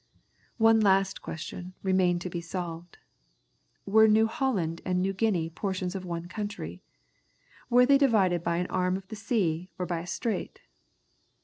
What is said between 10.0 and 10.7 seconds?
strait?